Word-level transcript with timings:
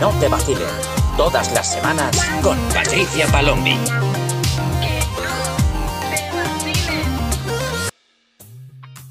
no 0.00 0.18
te 0.18 0.28
vacilen. 0.28 0.62
Todas 1.18 1.52
las 1.52 1.74
semanas 1.74 2.10
con 2.42 2.58
Patricia 2.70 3.26
Palombi. 3.26 3.76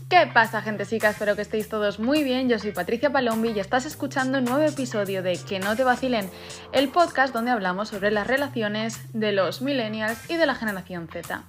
¿Qué 0.09 0.27
pasa, 0.33 0.63
gente 0.63 0.87
chica? 0.87 1.11
Espero 1.11 1.35
que 1.35 1.43
estéis 1.43 1.69
todos 1.69 1.99
muy 1.99 2.23
bien. 2.23 2.49
Yo 2.49 2.57
soy 2.57 2.71
Patricia 2.71 3.11
Palombi 3.11 3.51
y 3.51 3.59
estás 3.59 3.85
escuchando 3.85 4.39
un 4.39 4.45
nuevo 4.45 4.63
episodio 4.63 5.21
de 5.21 5.37
Que 5.37 5.59
no 5.59 5.75
te 5.75 5.83
vacilen, 5.83 6.27
el 6.73 6.89
podcast 6.89 7.35
donde 7.35 7.51
hablamos 7.51 7.89
sobre 7.89 8.09
las 8.09 8.25
relaciones 8.25 8.99
de 9.13 9.31
los 9.31 9.61
millennials 9.61 10.27
y 10.27 10.37
de 10.37 10.47
la 10.47 10.55
generación 10.55 11.07
Z. 11.07 11.43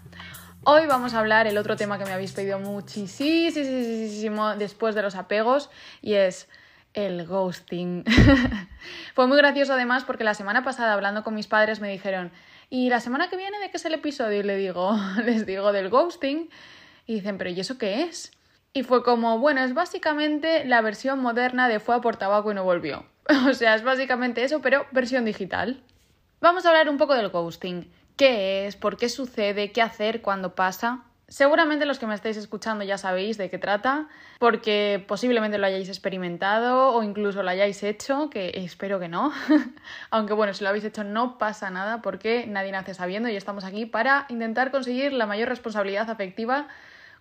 Hoy 0.65 0.85
vamos 0.85 1.15
a 1.15 1.21
hablar 1.21 1.47
el 1.47 1.57
otro 1.57 1.77
tema 1.77 1.99
que 1.99 2.05
me 2.05 2.13
habéis 2.13 2.33
pedido 2.33 2.59
muchísimo 2.59 4.55
después 4.57 4.95
de 4.95 5.01
los 5.01 5.15
apegos 5.15 5.71
y 6.03 6.13
es 6.13 6.47
el 6.95 7.27
ghosting. 7.27 8.05
Fue 9.15 9.27
muy 9.27 9.37
gracioso 9.37 9.75
además 9.75 10.05
porque 10.05 10.25
la 10.25 10.35
semana 10.35 10.65
pasada 10.65 10.93
hablando 10.93 11.23
con 11.23 11.35
mis 11.35 11.47
padres 11.47 11.81
me 11.81 11.91
dijeron, 11.91 12.33
¿y 12.69 12.89
la 12.89 13.01
semana 13.01 13.29
que 13.29 13.37
viene 13.37 13.59
de 13.61 13.71
qué 13.71 13.77
es 13.77 13.85
el 13.85 13.95
episodio? 13.95 14.41
Y 14.41 14.43
le 14.43 14.57
digo, 14.57 14.99
les 15.25 15.47
digo 15.47 15.73
del 15.73 15.89
ghosting. 15.89 16.51
Y 17.07 17.15
dicen, 17.15 17.39
¿pero 17.39 17.51
y 17.51 17.61
eso 17.61 17.79
qué 17.79 18.03
es? 18.03 18.33
Y 18.73 18.85
fue 18.85 19.03
como, 19.03 19.39
bueno, 19.39 19.63
es 19.65 19.75
básicamente 19.75 20.65
la 20.65 20.81
versión 20.81 21.21
moderna 21.21 21.69
de 21.69 21.81
fue 21.81 21.97
a 21.97 22.01
por 22.01 22.17
tabaco 22.17 22.53
y 22.53 22.55
no 22.55 22.65
volvió. 22.65 23.05
o 23.49 23.55
sea, 23.55 23.75
es 23.75 23.83
básicamente 23.83 24.45
eso, 24.45 24.61
pero 24.61 24.87
versión 24.93 25.25
digital. 25.25 25.83
Vamos 26.41 26.65
a 26.65 26.69
hablar 26.69 26.89
un 26.89 26.97
poco 26.97 27.15
del 27.15 27.29
ghosting. 27.29 27.91
¿Qué 28.17 28.67
es? 28.67 28.77
¿Por 28.77 28.97
qué 28.97 29.09
sucede? 29.09 29.73
¿Qué 29.73 29.83
hacer 29.83 30.23
cuando 30.23 30.55
pasa? 30.55 31.05
Seguramente 31.31 31.87
los 31.87 32.01
que 32.01 32.09
me 32.09 32.15
estáis 32.17 32.37
escuchando 32.37 32.83
ya 32.83 32.99
sabéis 32.99 33.39
de 33.39 33.49
qué 33.49 33.57
trata, 33.57 34.09
porque 34.41 35.05
posiblemente 35.07 35.59
lo 35.59 35.67
hayáis 35.67 35.89
experimentado 35.89 36.93
o 36.93 37.05
incluso 37.05 37.45
lo 37.45 37.51
hayáis 37.51 37.85
hecho, 37.85 38.31
que 38.31 38.51
espero 38.57 38.99
que 38.99 39.07
no. 39.07 39.33
Aunque 40.11 40.33
bueno, 40.33 40.53
si 40.55 40.65
lo 40.65 40.71
habéis 40.71 40.85
hecho 40.85 41.05
no 41.05 41.39
pasa 41.39 41.71
nada 41.71 42.03
porque 42.03 42.47
nadie 42.49 42.73
nace 42.73 42.95
sabiendo 42.95 43.29
y 43.29 43.37
estamos 43.37 43.63
aquí 43.63 43.87
para 43.87 44.27
intentar 44.29 44.73
conseguir 44.73 45.13
la 45.13 45.27
mayor 45.27 45.49
responsabilidad 45.49 46.11
afectiva 46.11 46.67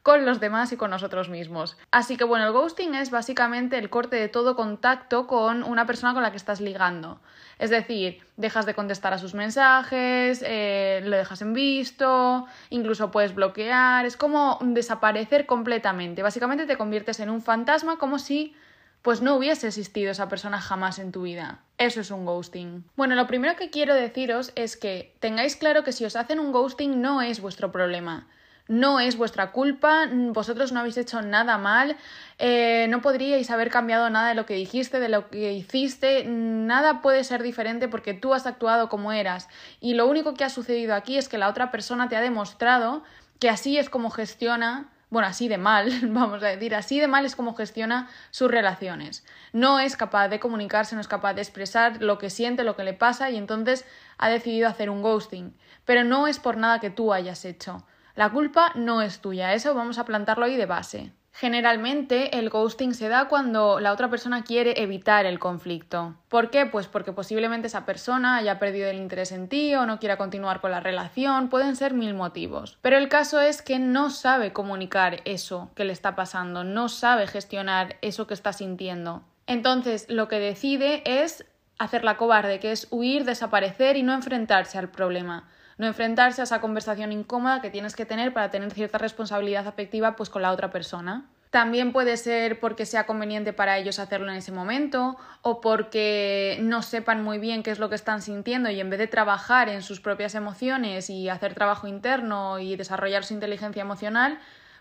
con 0.04 0.26
los 0.26 0.40
demás 0.40 0.72
y 0.72 0.78
con 0.78 0.92
nosotros 0.92 1.30
mismos. 1.30 1.78
Así 1.92 2.18
que 2.18 2.24
bueno, 2.24 2.46
el 2.46 2.54
ghosting 2.54 2.96
es 2.96 3.12
básicamente 3.12 3.78
el 3.78 3.90
corte 3.90 4.16
de 4.16 4.30
todo 4.30 4.56
contacto 4.56 5.28
con 5.28 5.64
una 5.64 5.86
persona 5.86 6.14
con 6.14 6.24
la 6.24 6.32
que 6.32 6.38
estás 6.38 6.62
ligando. 6.62 7.20
Es 7.58 7.70
decir, 7.70 8.24
dejas 8.38 8.66
de 8.66 8.74
contestar 8.74 9.14
a 9.14 9.18
sus 9.18 9.34
mensajes, 9.34 10.44
eh, 10.46 11.02
lo 11.04 11.18
dejas 11.18 11.42
en 11.42 11.54
visto, 11.54 12.48
incluso 12.70 13.12
puedes 13.12 13.36
bloquear, 13.36 14.06
es 14.06 14.16
como 14.16 14.58
desaparecer 14.62 15.46
completamente. 15.46 16.24
Básicamente 16.24 16.66
te 16.66 16.78
conviertes 16.78 17.20
en 17.20 17.30
un 17.30 17.42
fantasma 17.42 17.98
como 17.98 18.18
si 18.18 18.56
pues 19.02 19.22
no 19.22 19.36
hubiese 19.36 19.68
existido 19.68 20.12
esa 20.12 20.28
persona 20.28 20.60
jamás 20.60 21.00
en 21.00 21.12
tu 21.12 21.22
vida. 21.22 21.60
Eso 21.78 22.02
es 22.02 22.12
un 22.12 22.26
ghosting. 22.26 22.84
Bueno, 22.98 23.16
lo 23.16 23.28
primero 23.28 23.56
que 23.56 23.70
quiero 23.70 23.94
deciros 23.94 24.52
es 24.56 24.76
que 24.76 25.16
tengáis 25.20 25.56
claro 25.56 25.84
que 25.84 25.94
si 25.94 26.04
os 26.04 26.18
hacen 26.18 26.40
un 26.40 26.52
ghosting 26.52 27.02
no 27.02 27.22
es 27.22 27.42
vuestro 27.42 27.72
problema 27.72 28.28
no 28.70 29.00
es 29.00 29.18
vuestra 29.18 29.52
culpa, 29.52 30.08
vosotros 30.12 30.72
no 30.72 30.80
habéis 30.80 30.96
hecho 30.96 31.22
nada 31.24 31.58
mal, 31.58 31.98
eh, 32.38 32.86
no 32.90 33.02
podríais 33.02 33.50
haber 33.50 33.72
cambiado 33.72 34.10
nada 34.12 34.30
de 34.30 34.36
lo 34.36 34.46
que 34.46 34.54
dijiste, 34.54 35.00
de 35.00 35.10
lo 35.10 35.30
que 35.30 35.54
hiciste, 35.54 36.24
nada 36.26 37.02
puede 37.02 37.24
ser 37.24 37.42
diferente 37.42 37.88
porque 37.88 38.14
tú 38.14 38.34
has 38.36 38.46
actuado 38.46 38.88
como 38.88 39.12
eras 39.12 39.50
y 39.82 39.96
lo 39.96 40.06
único 40.06 40.36
que 40.36 40.44
ha 40.44 40.50
sucedido 40.50 40.94
aquí 40.94 41.18
es 41.18 41.28
que 41.28 41.40
la 41.40 41.50
otra 41.50 41.72
persona 41.72 42.08
te 42.08 42.16
ha 42.16 42.22
demostrado 42.22 43.04
que 43.40 43.50
así 43.50 43.78
es 43.80 43.90
como 43.90 44.12
gestiona 44.12 44.90
bueno, 45.10 45.28
así 45.28 45.48
de 45.48 45.58
mal, 45.58 45.92
vamos 46.10 46.44
a 46.44 46.48
decir, 46.48 46.76
así 46.76 47.00
de 47.00 47.08
mal 47.08 47.26
es 47.26 47.36
como 47.36 47.56
gestiona 47.56 48.08
sus 48.30 48.52
relaciones. 48.52 49.26
No 49.54 49.80
es 49.80 49.98
capaz 49.98 50.28
de 50.28 50.40
comunicarse, 50.40 50.94
no 50.94 51.02
es 51.02 51.08
capaz 51.08 51.34
de 51.34 51.42
expresar 51.42 52.04
lo 52.04 52.20
que 52.20 52.30
siente, 52.30 52.64
lo 52.64 52.76
que 52.76 52.84
le 52.84 52.94
pasa 52.94 53.32
y 53.32 53.38
entonces 53.38 53.86
ha 54.20 54.30
decidido 54.30 54.68
hacer 54.68 54.92
un 54.92 55.02
ghosting. 55.02 55.58
Pero 55.86 56.04
no 56.04 56.28
es 56.28 56.38
por 56.38 56.58
nada 56.58 56.80
que 56.80 56.92
tú 56.92 57.12
hayas 57.12 57.44
hecho. 57.46 57.84
La 58.16 58.30
culpa 58.30 58.72
no 58.76 59.02
es 59.02 59.20
tuya, 59.20 59.54
eso 59.54 59.74
vamos 59.74 59.98
a 59.98 60.06
plantarlo 60.06 60.46
ahí 60.46 60.58
de 60.58 60.66
base. 60.66 61.14
Generalmente 61.40 62.38
el 62.38 62.50
ghosting 62.50 62.94
se 62.94 63.08
da 63.08 63.30
cuando 63.30 63.80
la 63.80 63.94
otra 63.94 64.10
persona 64.10 64.44
quiere 64.44 64.82
evitar 64.82 65.26
el 65.26 65.40
conflicto. 65.40 66.16
¿Por 66.28 66.50
qué? 66.50 66.66
Pues 66.66 66.88
porque 66.88 67.14
posiblemente 67.14 67.68
esa 67.68 67.86
persona 67.86 68.36
haya 68.36 68.60
perdido 68.60 68.90
el 68.90 68.98
interés 68.98 69.32
en 69.32 69.48
ti 69.48 69.74
o 69.76 69.86
no 69.86 70.00
quiera 70.00 70.18
continuar 70.18 70.60
con 70.60 70.72
la 70.72 70.82
relación, 70.82 71.48
pueden 71.48 71.78
ser 71.78 71.94
mil 71.94 72.14
motivos. 72.14 72.78
Pero 72.82 72.98
el 72.98 73.08
caso 73.08 73.40
es 73.40 73.62
que 73.62 73.80
no 73.80 74.10
sabe 74.10 74.52
comunicar 74.52 75.22
eso 75.24 75.72
que 75.76 75.86
le 75.86 75.94
está 75.94 76.16
pasando, 76.16 76.66
no 76.66 76.90
sabe 76.90 77.26
gestionar 77.26 77.96
eso 78.02 78.28
que 78.28 78.34
está 78.34 78.52
sintiendo. 78.52 79.24
Entonces 79.48 80.08
lo 80.10 80.28
que 80.28 80.40
decide 80.40 81.04
es 81.06 81.46
hacer 81.78 82.04
la 82.04 82.18
cobarde, 82.18 82.60
que 82.60 82.74
es 82.74 82.88
huir, 82.92 83.24
desaparecer 83.24 83.96
y 83.96 84.04
no 84.04 84.14
enfrentarse 84.14 84.78
al 84.78 84.90
problema 84.90 85.48
no 85.80 85.88
enfrentarse 85.88 86.42
a 86.42 86.44
esa 86.44 86.62
conversación 86.62 87.14
incómoda 87.14 87.62
que 87.62 87.72
tienes 87.72 87.96
que 87.96 88.06
tener 88.06 88.34
para 88.34 88.52
tener 88.52 88.72
cierta 88.72 88.98
responsabilidad 88.98 89.66
afectiva 89.66 90.16
pues 90.18 90.30
con 90.30 90.42
la 90.42 90.52
otra 90.52 90.70
persona. 90.70 91.26
También 91.52 91.94
puede 91.94 92.18
ser 92.18 92.60
porque 92.60 92.86
sea 92.86 93.08
conveniente 93.08 93.54
para 93.54 93.78
ellos 93.78 93.98
hacerlo 93.98 94.30
en 94.30 94.38
ese 94.38 94.52
momento 94.52 95.18
o 95.42 95.62
porque 95.62 96.60
no 96.62 96.84
sepan 96.84 97.24
muy 97.24 97.40
bien 97.40 97.64
qué 97.64 97.72
es 97.72 97.80
lo 97.80 97.88
que 97.88 97.96
están 97.96 98.22
sintiendo 98.22 98.70
y 98.70 98.80
en 98.82 98.90
vez 98.90 99.00
de 99.00 99.08
trabajar 99.08 99.70
en 99.70 99.82
sus 99.82 100.02
propias 100.02 100.36
emociones 100.36 101.10
y 101.10 101.30
hacer 101.30 101.56
trabajo 101.56 101.88
interno 101.88 102.60
y 102.60 102.76
desarrollar 102.76 103.24
su 103.24 103.34
inteligencia 103.34 103.82
emocional, 103.82 104.38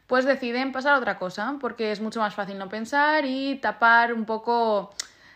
pues 0.09 0.25
deciden 0.25 0.73
pasar 0.73 0.95
a 0.95 0.99
otra 0.99 1.17
cosa 1.17 1.55
porque 1.61 1.93
es 1.93 2.01
mucho 2.01 2.19
más 2.19 2.35
fácil 2.35 2.59
no 2.59 2.69
pensar 2.69 3.25
y 3.25 3.55
tapar 3.61 4.13
un 4.13 4.25
poco, 4.25 4.93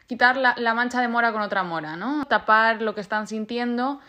quitar 0.08 0.36
la, 0.36 0.54
la 0.58 0.74
mancha 0.74 1.00
de 1.00 1.06
mora 1.06 1.32
con 1.32 1.40
otra 1.40 1.62
mora, 1.62 1.96
¿no? 1.96 2.24
Tapar 2.24 2.82
lo 2.82 2.96
que 2.96 3.00
están 3.00 3.28
sintiendo 3.28 4.00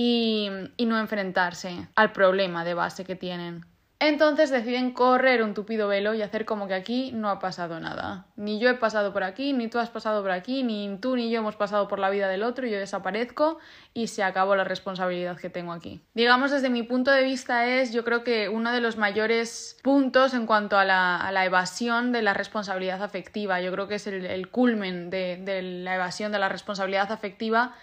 y, 0.00 0.48
no 0.86 0.96
enfrentarse 0.96 1.88
al 1.96 2.12
problema 2.12 2.64
de 2.64 2.72
base 2.72 3.04
que 3.04 3.16
tienen. 3.16 3.66
Entonces 3.98 4.48
deciden 4.48 4.92
correr 4.92 5.42
un 5.42 5.54
tupido 5.54 5.88
velo 5.88 6.14
y 6.14 6.22
hacer 6.22 6.44
como 6.44 6.68
que 6.68 6.74
aquí 6.74 7.10
no 7.12 7.28
ha 7.30 7.40
pasado 7.40 7.80
nada. 7.80 8.26
Ni 8.36 8.60
yo 8.60 8.70
he 8.70 8.74
pasado 8.74 9.12
por 9.12 9.24
aquí, 9.24 9.52
ni 9.52 9.66
tú 9.66 9.80
has 9.80 9.90
pasado 9.90 10.22
por 10.22 10.30
aquí, 10.30 10.62
ni 10.62 10.96
tú 11.00 11.16
ni 11.16 11.30
yo 11.30 11.40
hemos 11.40 11.56
pasado 11.56 11.88
por 11.88 11.98
la 11.98 12.10
vida 12.10 12.28
del 12.28 12.44
otro, 12.44 12.64
y 12.64 12.70
yo 12.70 12.78
desaparezco 12.78 13.58
y 13.92 14.06
se 14.06 14.22
acabó 14.22 14.54
la 14.54 14.62
responsabilidad 14.62 15.36
que 15.36 15.50
tengo 15.50 15.72
aquí. 15.72 16.00
Digamos, 16.14 16.52
desde 16.52 16.70
mi 16.70 16.84
punto 16.84 17.10
de 17.10 17.24
vista 17.24 17.66
es, 17.66 17.92
yo 17.92 18.04
creo 18.04 18.22
que 18.22 18.48
uno 18.48 18.70
de 18.70 18.80
los 18.80 18.98
mayores 18.98 19.76
puntos 19.82 20.32
en 20.32 20.46
cuanto 20.46 20.78
a 20.78 20.84
la, 20.84 21.44
evasión 21.44 22.12
de 22.12 22.22
la 22.22 22.34
responsabilidad 22.34 23.02
afectiva. 23.02 23.60
Yo 23.60 23.72
creo 23.72 23.88
que 23.88 23.96
es 23.96 24.06
el, 24.06 24.48
culmen 24.48 25.10
de 25.10 25.60
la 25.82 25.96
evasión 25.96 26.30
de 26.30 26.38
la 26.38 26.48
responsabilidad 26.48 27.10
afectiva 27.10 27.74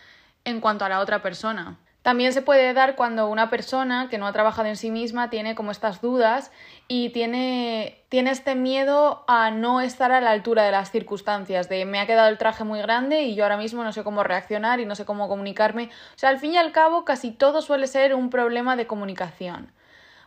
en 0.46 0.62
cuanto 0.62 0.86
a 0.86 0.90
la 0.90 1.02
otra 1.02 1.22
persona. 1.22 1.78
También 2.06 2.34
se 2.34 2.44
puede 2.44 2.72
dar 2.76 2.96
cuando 2.96 3.28
una 3.30 3.50
persona 3.50 4.10
que 4.12 4.20
no 4.20 4.28
ha 4.28 4.32
trabajado 4.32 4.68
en 4.68 4.76
sí 4.76 4.92
misma 4.92 5.32
tiene 5.32 5.56
como 5.56 5.72
estas 5.72 6.02
dudas 6.02 6.52
y 6.88 7.10
tiene, 7.10 8.04
tiene 8.10 8.30
este 8.30 8.54
miedo 8.54 9.26
a 9.28 9.50
no 9.50 9.82
estar 9.82 10.12
a 10.12 10.22
la 10.22 10.30
altura 10.30 10.62
de 10.62 10.72
las 10.72 10.92
circunstancias, 10.92 11.68
de 11.68 11.84
me 11.86 12.00
ha 12.00 12.06
quedado 12.06 12.30
el 12.30 12.38
traje 12.38 12.64
muy 12.64 12.80
grande 12.80 13.24
y 13.24 13.34
yo 13.34 13.44
ahora 13.44 13.58
mismo 13.58 13.84
no 13.84 13.92
sé 13.92 14.04
cómo 14.04 14.24
reaccionar 14.24 14.80
y 14.80 14.86
no 14.86 14.94
sé 14.94 15.04
cómo 15.04 15.28
comunicarme. 15.28 15.90
O 16.14 16.20
sea, 16.20 16.30
al 16.30 16.38
fin 16.38 16.54
y 16.54 16.58
al 16.58 16.72
cabo 16.72 17.06
casi 17.06 17.32
todo 17.32 17.64
suele 17.64 17.88
ser 17.88 18.14
un 18.14 18.30
problema 18.30 18.76
de 18.76 18.86
comunicación. 18.86 19.72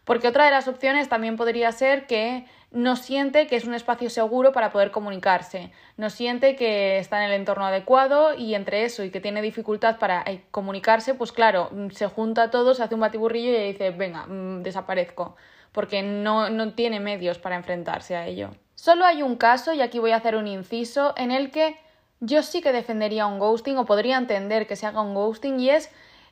Porque 0.03 0.27
otra 0.27 0.47
de 0.47 0.51
las 0.51 0.67
opciones 0.67 1.09
también 1.09 1.37
podría 1.37 1.71
ser 1.71 2.09
que 2.09 2.45
no 2.71 2.97
siente 2.97 3.47
que 3.47 3.57
es 3.57 3.65
un 3.65 3.75
espacio 3.75 4.11
seguro 4.11 4.53
para 4.53 4.71
poder 4.71 4.91
comunicarse, 4.91 5.73
no 5.97 6.11
siente 6.11 6.55
que 6.55 6.99
está 6.99 7.25
en 7.25 7.31
el 7.31 7.41
entorno 7.41 7.67
adecuado 7.67 8.35
y 8.35 8.55
entre 8.55 8.85
eso 8.85 9.05
y 9.05 9.11
que 9.11 9.21
tiene 9.21 9.41
dificultad 9.41 9.99
para 9.99 10.23
eh, 10.27 10.43
comunicarse, 10.51 11.15
pues 11.15 11.33
claro, 11.33 11.71
mm, 11.73 11.91
se 11.91 12.07
junta 12.07 12.51
todo, 12.51 12.75
se 12.75 12.83
hace 12.83 12.95
un 12.95 13.01
batiburrillo 13.01 13.51
y 13.51 13.73
dice, 13.73 13.91
venga, 13.91 14.27
mm, 14.27 14.63
desaparezco, 14.63 15.37
porque 15.73 16.03
no, 16.03 16.51
no 16.51 16.75
tiene 16.75 17.01
medios 17.01 17.39
para 17.39 17.57
enfrentarse 17.57 18.17
a 18.17 18.27
ello. 18.27 18.51
Solo 18.75 19.07
hay 19.07 19.23
un 19.23 19.37
caso, 19.37 19.73
y 19.73 19.81
aquí 19.81 19.99
voy 19.99 20.13
a 20.13 20.17
hacer 20.17 20.37
un 20.37 20.47
inciso, 20.47 21.15
en 21.17 21.31
el 21.31 21.51
que 21.51 21.77
yo 22.21 22.43
sí 22.43 22.61
que 22.61 22.73
defendería 22.73 23.27
un 23.27 23.39
ghosting 23.39 23.79
o 23.79 23.87
podría 23.87 24.19
entender 24.19 24.67
que 24.67 24.77
se 24.77 24.87
haga 24.87 25.01
un 25.01 25.15
ghosting 25.15 25.59
y 25.61 25.71
es 25.71 25.91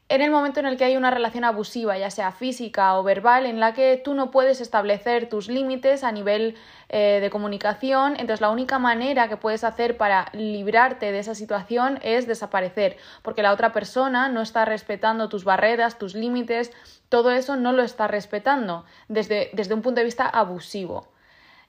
en 0.08 0.20
el 0.22 0.30
momento 0.30 0.60
en 0.60 0.66
el 0.66 0.76
que 0.76 0.84
hay 0.84 0.96
una 0.96 1.10
relación 1.10 1.42
abusiva, 1.42 1.98
ya 1.98 2.10
sea 2.10 2.30
física 2.30 2.96
o 2.96 3.02
verbal, 3.02 3.44
en 3.44 3.58
la 3.58 3.74
que 3.74 4.00
tú 4.02 4.14
no 4.14 4.30
puedes 4.30 4.60
establecer 4.60 5.28
tus 5.28 5.48
límites 5.48 6.04
a 6.04 6.12
nivel 6.12 6.54
eh, 6.88 7.18
de 7.20 7.28
comunicación, 7.28 8.12
entonces 8.12 8.40
la 8.40 8.50
única 8.50 8.78
manera 8.78 9.28
que 9.28 9.36
puedes 9.36 9.64
hacer 9.64 9.96
para 9.96 10.28
librarte 10.32 11.10
de 11.10 11.18
esa 11.18 11.34
situación 11.34 11.98
es 12.02 12.28
desaparecer, 12.28 12.96
porque 13.22 13.42
la 13.42 13.52
otra 13.52 13.72
persona 13.72 14.28
no 14.28 14.42
está 14.42 14.64
respetando 14.64 15.28
tus 15.28 15.42
barreras, 15.42 15.98
tus 15.98 16.14
límites, 16.14 16.72
todo 17.08 17.32
eso 17.32 17.56
no 17.56 17.72
lo 17.72 17.82
está 17.82 18.06
respetando 18.06 18.84
desde, 19.08 19.50
desde 19.54 19.74
un 19.74 19.82
punto 19.82 20.00
de 20.00 20.04
vista 20.04 20.28
abusivo. 20.28 21.08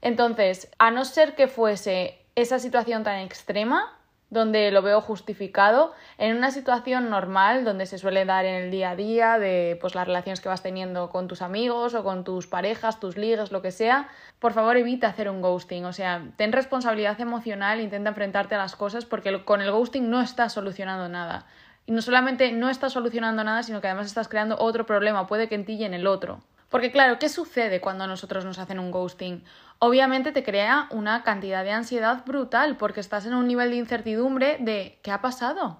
Entonces, 0.01 0.69
a 0.77 0.91
no 0.91 1.05
ser 1.05 1.33
que 1.33 1.47
fuese 1.47 2.19
esa 2.35 2.59
situación 2.59 3.03
tan 3.03 3.17
extrema, 3.17 3.96
donde 4.29 4.71
lo 4.71 4.81
veo 4.81 4.99
justificado. 5.01 5.93
En 6.17 6.35
una 6.35 6.51
situación 6.51 7.09
normal, 7.09 7.63
donde 7.63 7.85
se 7.85 7.97
suele 7.97 8.25
dar 8.25 8.45
en 8.45 8.55
el 8.55 8.71
día 8.71 8.91
a 8.91 8.95
día, 8.95 9.39
de 9.39 9.77
pues 9.79 9.95
las 9.95 10.07
relaciones 10.07 10.41
que 10.41 10.49
vas 10.49 10.61
teniendo 10.61 11.09
con 11.09 11.27
tus 11.27 11.41
amigos 11.41 11.93
o 11.93 12.03
con 12.03 12.23
tus 12.23 12.47
parejas, 12.47 12.99
tus 12.99 13.17
ligas, 13.17 13.51
lo 13.51 13.61
que 13.61 13.71
sea, 13.71 14.09
por 14.39 14.53
favor 14.53 14.77
evita 14.77 15.07
hacer 15.07 15.29
un 15.29 15.41
ghosting. 15.41 15.85
O 15.85 15.93
sea, 15.93 16.25
ten 16.35 16.51
responsabilidad 16.51 17.19
emocional, 17.21 17.79
intenta 17.79 18.09
enfrentarte 18.09 18.55
a 18.55 18.57
las 18.57 18.75
cosas, 18.75 19.05
porque 19.05 19.43
con 19.45 19.61
el 19.61 19.71
ghosting 19.71 20.09
no 20.09 20.21
estás 20.21 20.53
solucionando 20.53 21.07
nada. 21.07 21.45
Y 21.85 21.93
no 21.93 22.01
solamente 22.01 22.51
no 22.51 22.69
estás 22.69 22.93
solucionando 22.93 23.45
nada, 23.45 23.63
sino 23.63 23.79
que 23.79 23.87
además 23.87 24.07
estás 24.07 24.27
creando 24.27 24.57
otro 24.59 24.85
problema, 24.85 25.25
puede 25.25 25.47
que 25.47 25.55
en 25.55 25.65
ti 25.65 25.73
y 25.73 25.85
en 25.85 25.93
el 25.93 26.05
otro. 26.05 26.41
Porque 26.69 26.91
claro, 26.91 27.17
¿qué 27.17 27.29
sucede 27.29 27.79
cuando 27.79 28.03
a 28.03 28.07
nosotros 28.07 28.43
nos 28.43 28.59
hacen 28.59 28.79
un 28.79 28.91
ghosting? 28.91 29.43
Obviamente 29.79 30.31
te 30.31 30.43
crea 30.43 30.87
una 30.91 31.23
cantidad 31.23 31.63
de 31.63 31.71
ansiedad 31.71 32.25
brutal 32.25 32.77
porque 32.77 32.99
estás 32.99 33.25
en 33.25 33.33
un 33.33 33.47
nivel 33.47 33.69
de 33.69 33.77
incertidumbre 33.77 34.57
de 34.59 34.99
¿qué 35.01 35.11
ha 35.11 35.21
pasado? 35.21 35.79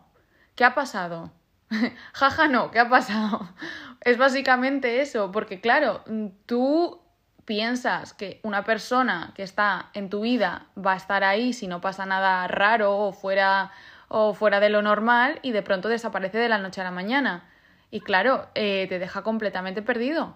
¿Qué 0.56 0.64
ha 0.64 0.76
pasado? 0.76 1.32
Jaja, 2.14 2.48
no, 2.48 2.72
¿qué 2.72 2.80
ha 2.80 2.90
pasado? 2.90 3.50
es 4.02 4.18
básicamente 4.18 5.02
eso, 5.02 5.32
porque 5.32 5.60
claro, 5.60 6.04
tú 6.46 7.02
piensas 7.44 8.14
que 8.14 8.40
una 8.44 8.64
persona 8.64 9.34
que 9.36 9.44
está 9.44 9.90
en 9.94 10.10
tu 10.10 10.22
vida 10.22 10.68
va 10.78 10.94
a 10.94 10.98
estar 10.98 11.24
ahí 11.24 11.52
si 11.52 11.68
no 11.68 11.82
pasa 11.82 12.06
nada 12.06 12.48
raro 12.48 12.96
o 12.98 13.12
fuera, 13.12 13.72
o 14.08 14.34
fuera 14.34 14.62
de 14.62 14.70
lo 14.70 14.82
normal 14.82 15.40
y 15.42 15.52
de 15.52 15.64
pronto 15.64 15.90
desaparece 15.90 16.38
de 16.38 16.50
la 16.50 16.60
noche 16.60 16.80
a 16.80 16.86
la 16.86 16.92
mañana. 16.92 17.50
Y 17.92 18.02
claro, 18.02 18.48
eh, 18.56 18.86
te 18.88 19.00
deja 19.00 19.22
completamente 19.24 19.82
perdido 19.82 20.36